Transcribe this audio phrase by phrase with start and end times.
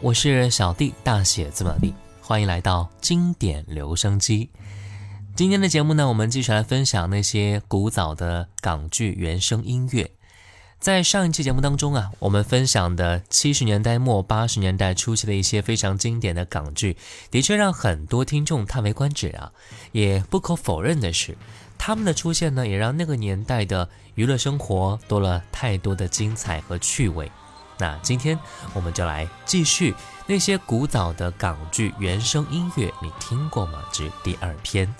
[0.00, 1.92] 我是小弟，大写字母弟，
[2.22, 4.48] 欢迎来到经典留声机。
[5.36, 10.10] 今天的节目呢，我们继续来分享那些古早的港剧原声音乐。
[10.80, 16.96] 在上一期节目当中啊，我们分享的七十年代末八十年代初期的一些非常经典的港剧，
[17.30, 19.52] 的确让很多听众叹为观止啊。
[19.92, 21.36] 也不可否认的是，
[21.76, 27.30] 他们的出现呢，也让那个年代的娱乐生活多了太多的精彩和趣味。
[27.78, 28.38] 那今天
[28.74, 29.94] 我们就来继续
[30.26, 33.82] 那些古早的港剧原声音乐，你听过吗？
[33.90, 34.92] 之第二篇。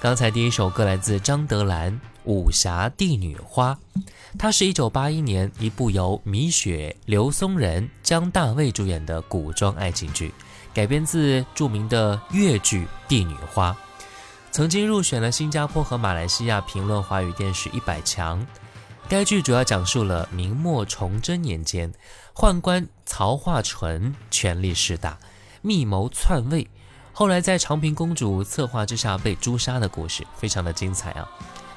[0.00, 1.92] 刚才第一首歌来自张德兰，
[2.24, 3.72] 《武侠帝女花》，
[4.38, 10.34] 它是一九八一年一部由米雪、刘松仁、姜大卫主演的古装爱情剧，
[10.74, 13.70] 改编自著名的粤剧《帝女花》，
[14.50, 18.44] 曾经入选了新加坡和马来西亚评论华语电视一百强。
[19.08, 21.92] 该剧主要讲述了明末崇祯年间，
[22.34, 25.18] 宦官曹化淳权力势大，
[25.60, 26.68] 密谋篡位，
[27.12, 31.28] 后来在长平公主策划之下被诛杀的故事，非常的精彩啊！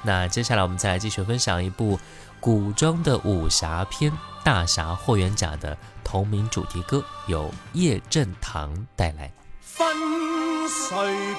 [0.02, 1.98] 那接下来我们再来继续分享一部
[2.40, 4.10] 古装的武侠片
[4.42, 9.30] 《大侠霍元甲》的同名主题歌，由叶振棠带来。
[9.60, 9.86] 分
[10.66, 10.96] 衰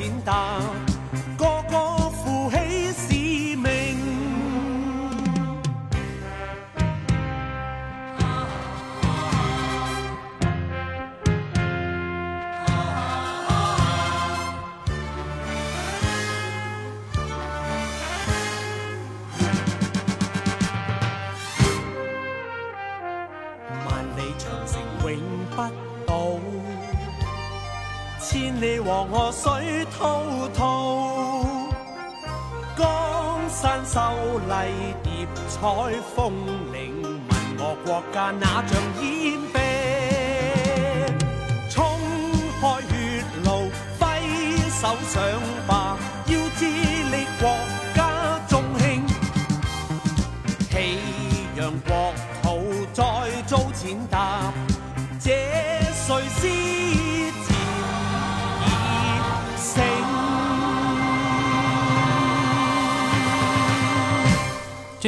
[0.00, 0.60] 领导。
[33.92, 33.98] 秀
[34.38, 35.60] 丽叠彩
[36.14, 36.32] 风
[36.72, 39.59] 岭，问我国家哪像烟？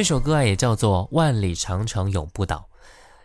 [0.03, 2.57] 这首歌啊也叫做《万里长城永不倒》。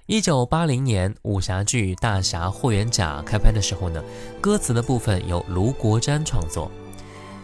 [0.07, 4.01] 一九八零年武侠剧《大侠霍元甲》开拍的时候呢，
[4.41, 6.71] 歌词的部分由卢国瞻创作。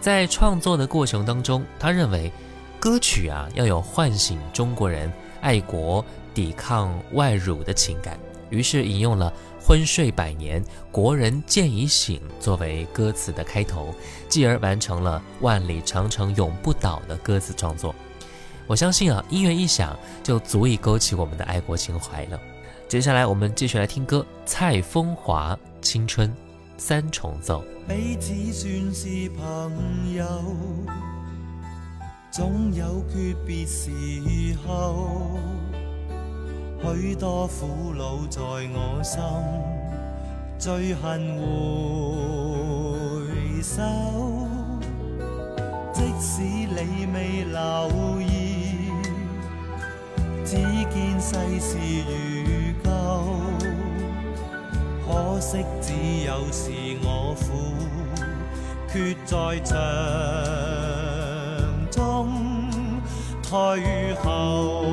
[0.01, 2.31] 在创作的过程当中，他认为
[2.79, 8.17] 歌曲啊要有唤醒中国人爱国、抵抗外辱的情感，
[8.51, 13.93] 于是引用了“昏睡百年，国人渐已醒”作为歌词的开头，
[14.29, 17.93] 继而完成了《万里长城永不倒》的歌词创作。
[18.67, 22.39] 我相信啊，音乐一响就足以勾起我们的爱国情怀了。
[22.89, 26.33] 接下来我们继续来听歌，蔡风华《青春
[26.79, 27.63] 三重奏》，
[27.93, 30.27] 彼此算是朋友，
[32.31, 33.91] 总有诀别时
[34.67, 35.39] 候，
[36.97, 39.21] 许多苦恼在我心，
[40.59, 41.43] 最恨回
[43.63, 43.83] 首，
[45.93, 47.91] 即使你未留
[48.23, 48.24] 意。
[50.45, 53.65] 只见世事如旧，
[55.07, 56.71] 可惜只有是
[57.03, 57.75] 我苦，
[58.93, 59.73] 决在长
[61.91, 62.29] 中
[63.43, 64.84] 退后。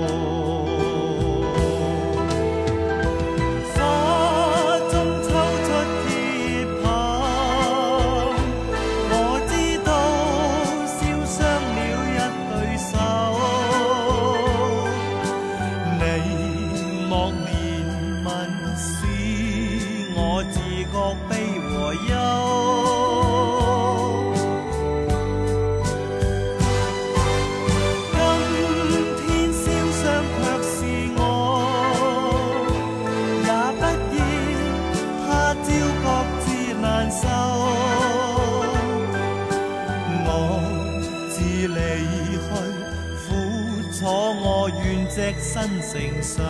[45.92, 46.42] 承受，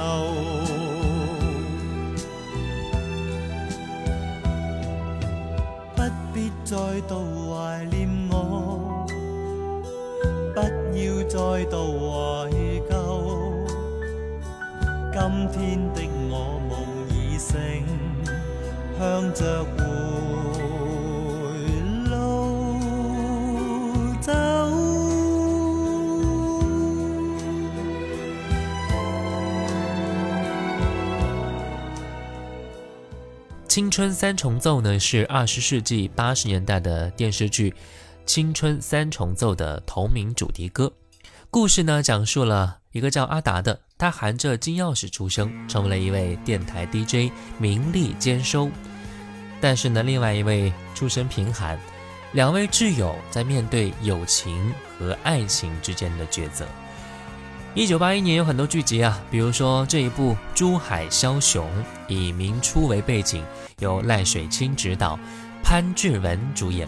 [5.95, 9.03] 不必再度怀念我，
[10.53, 10.61] 不
[10.95, 12.51] 要再度怀
[12.87, 13.65] 旧。
[15.11, 17.83] 今天的我梦已醒，
[18.99, 19.80] 向着。
[33.73, 37.69] 《青春三重奏》呢是二十世纪八十年代的电视剧
[38.25, 40.91] 《青春三重奏》的同名主题歌。
[41.49, 48.69] 故事呢讲述了一个叫阿达的，他含着金钥匙出生，成为了一位电台 DJ，名利兼收。
[49.61, 51.79] 但是呢，另外一位出身贫寒，
[52.33, 56.67] 两位挚友在面对友情和爱情之间的抉择。
[57.73, 61.65] 一九八一年有很多剧集啊，比如说这一部《珠海枭雄》，
[62.09, 63.45] 以明初为背景，
[63.79, 65.17] 由赖水清执导，
[65.63, 66.85] 潘志文主演。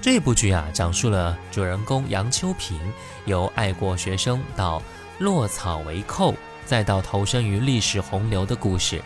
[0.00, 2.80] 这部剧啊，讲述了主人公杨秋平
[3.26, 4.82] 由爱国学生到
[5.18, 9.02] 落草为寇，再到投身于历史洪流的故事。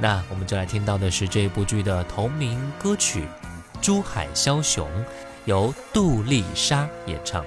[0.00, 3.20] 那我们就来听到的是这部剧的同名歌曲
[3.84, 4.88] 《珠海枭雄》，
[5.44, 7.44] 由杜丽莎演唱。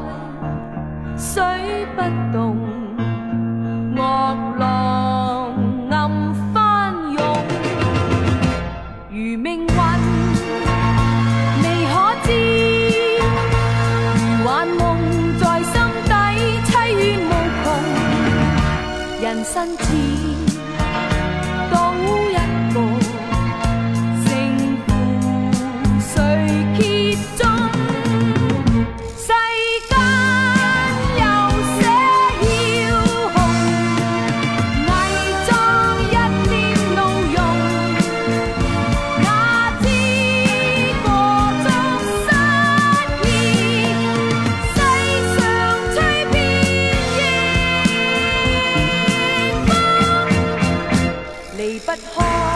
[1.16, 2.02] 水不
[2.36, 2.75] 动。
[52.04, 52.55] Oh.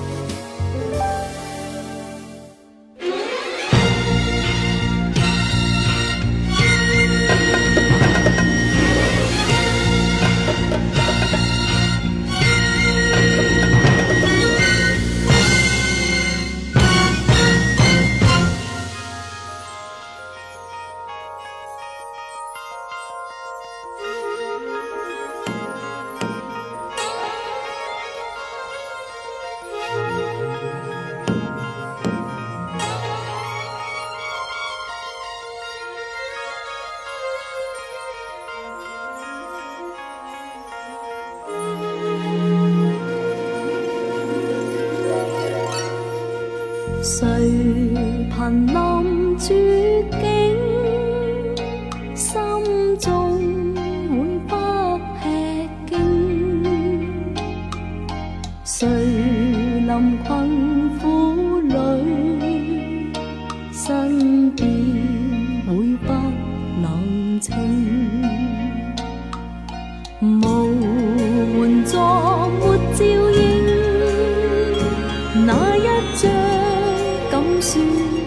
[77.61, 78.20] 心。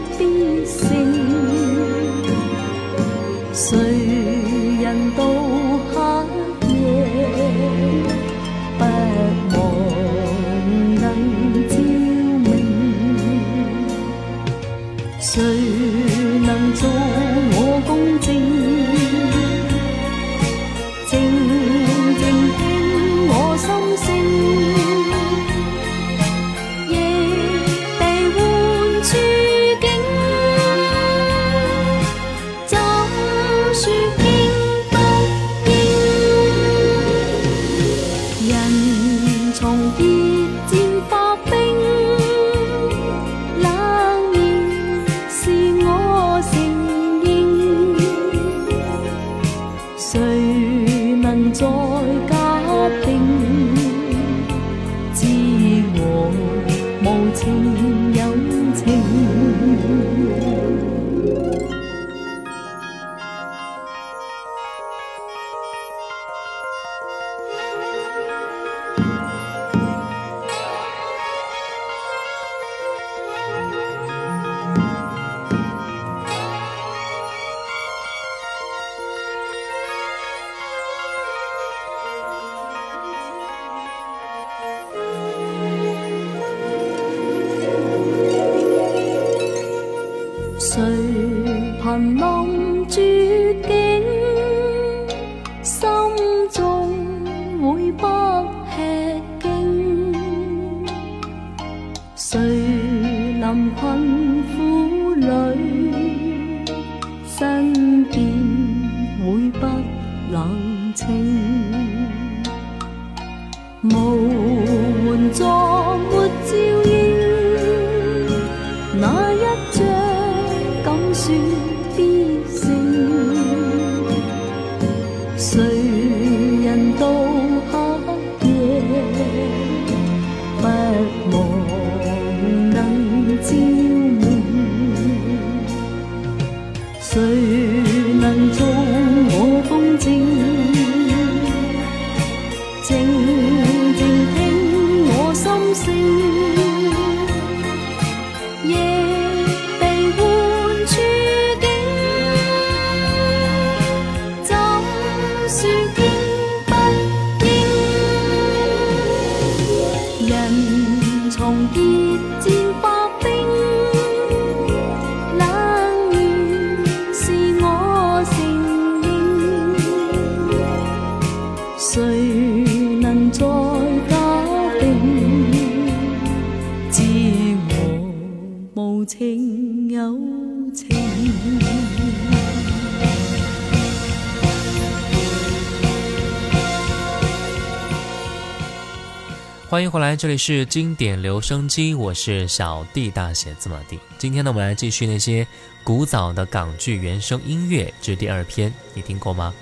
[189.75, 193.99] 欢迎回来，这里是经典留声机，我是小弟大写字母弟。
[194.19, 195.45] 今天呢，我们来继续那些
[195.83, 199.53] 古早的港剧原声音乐之第二篇，你听过吗？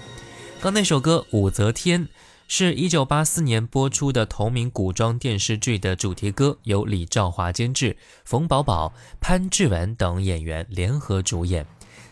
[0.61, 2.05] 刚那首歌《武则天》
[2.47, 11.65] 是一九八四年播出的同名古装电视剧的主题歌，由李兆华监制，冯宝宝、潘志文等演员联合主演，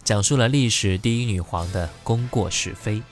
[0.02, 3.02] 讲述了历史第一女皇的功过是非。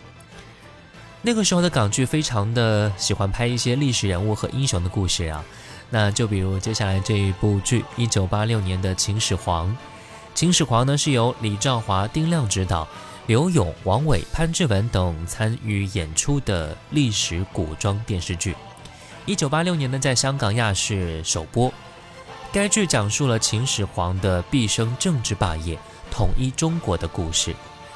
[1.21, 5.45] 那个时候的港剧非常的喜欢拍一些历史人物和英雄的故事啊，
[5.91, 9.69] 那就比如接下来这一部剧《一九八六年的秦始皇》，
[10.33, 12.87] 秦始皇呢是由李兆华、丁亮执导，
[13.27, 18.55] 刘勇、王伟、潘志文等参与演出的历史古装电视剧。
[19.27, 21.73] 一九八六年呢在香港亚视首播，
[22.53, 25.77] 该剧讲述了秦始皇的毕生政治霸业、
[26.13, 27.53] 统一中国的故事。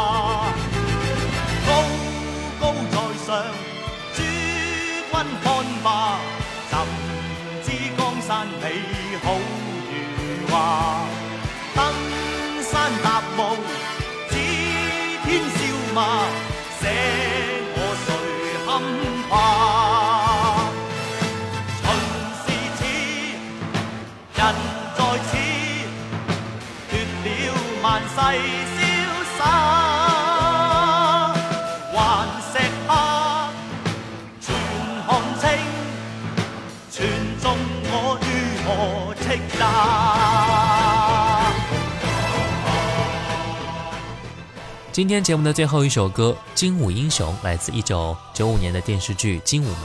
[44.98, 49.76] 今天节目的最后一首歌《精武英雄》来自一九九五年的电视剧《精武门》，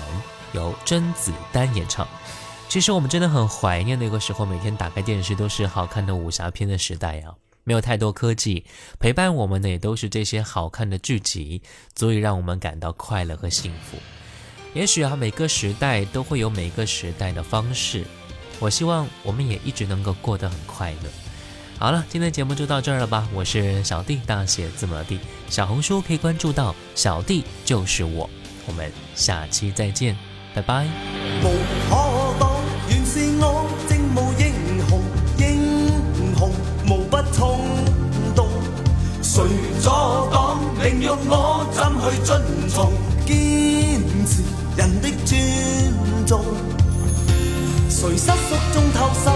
[0.55, 2.07] 由甄子丹演唱。
[2.67, 7.27] 其实我们真的很怀念那个时候，每天打开电视都是好看的武侠片的时代呀。
[7.63, 8.65] 没有太多科技
[8.99, 11.61] 陪伴我们的，也都是这些好看的剧集，
[11.93, 13.99] 足以让我们感到快乐和幸福。
[14.73, 18.03] 也许啊，每个时代都会有每个时代的方式。
[18.59, 21.22] 我希望我们也一直能够过得很快乐。
[21.79, 23.27] 好了，今天节目就到这儿了吧？
[23.33, 28.29] 我是小弟，大写字母 D，小红书可以关注到小弟就是我。
[28.65, 30.15] 我们下期再见，
[30.53, 30.85] 拜拜。
[31.43, 31.49] 无
[31.89, 32.51] 可挡，
[32.89, 34.55] 原是我正无英
[34.87, 35.01] 雄，
[35.39, 35.89] 英
[36.37, 36.49] 雄
[36.89, 37.65] 无不冲
[38.35, 38.47] 动。
[39.21, 39.41] 谁
[39.81, 39.89] 阻
[40.31, 42.93] 挡，凌辱我怎去遵从？
[43.25, 43.35] 坚
[44.27, 44.43] 持
[44.77, 46.41] 人的尊重，
[47.89, 49.33] 谁失足中偷生，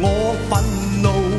[0.00, 1.31] 我愤怒。